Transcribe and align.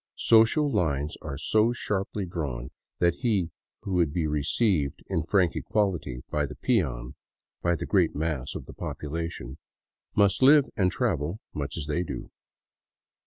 Social 0.15 0.67
lines 0.71 1.15
are 1.21 1.37
so 1.37 1.73
sharply 1.73 2.25
drawn 2.25 2.71
that 2.97 3.17
he 3.19 3.51
who 3.81 3.93
would 3.93 4.11
be 4.11 4.25
received 4.25 5.03
in 5.05 5.21
frank 5.21 5.55
equality 5.55 6.23
by 6.31 6.47
the 6.47 6.55
peon, 6.55 7.13
by 7.61 7.75
the 7.75 7.85
great 7.85 8.15
mass 8.15 8.55
of 8.55 8.65
the 8.65 8.73
population, 8.73 9.59
must 10.15 10.41
live 10.41 10.65
and 10.75 10.91
travel 10.91 11.39
much 11.53 11.77
as 11.77 11.85
they 11.85 12.01
do. 12.01 12.31